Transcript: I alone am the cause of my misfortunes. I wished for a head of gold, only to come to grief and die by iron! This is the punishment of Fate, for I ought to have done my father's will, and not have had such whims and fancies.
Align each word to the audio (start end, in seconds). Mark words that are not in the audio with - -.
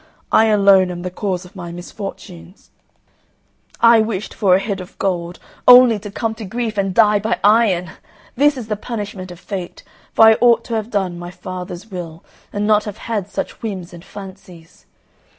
I 0.31 0.45
alone 0.45 0.89
am 0.89 1.03
the 1.03 1.11
cause 1.11 1.45
of 1.45 1.55
my 1.55 1.71
misfortunes. 1.71 2.71
I 3.81 3.99
wished 4.01 4.33
for 4.33 4.55
a 4.55 4.59
head 4.59 4.81
of 4.81 4.97
gold, 4.97 5.37
only 5.67 5.99
to 5.99 6.09
come 6.09 6.33
to 6.41 6.43
grief 6.43 6.75
and 6.75 6.91
die 6.91 7.19
by 7.19 7.39
iron! 7.43 7.91
This 8.35 8.57
is 8.57 8.67
the 8.67 8.75
punishment 8.75 9.29
of 9.29 9.39
Fate, 9.39 9.83
for 10.11 10.25
I 10.25 10.37
ought 10.41 10.63
to 10.65 10.73
have 10.73 10.89
done 10.89 11.19
my 11.19 11.29
father's 11.29 11.91
will, 11.91 12.23
and 12.51 12.65
not 12.65 12.85
have 12.85 12.97
had 12.97 13.29
such 13.29 13.61
whims 13.61 13.93
and 13.93 14.03
fancies. 14.03 14.87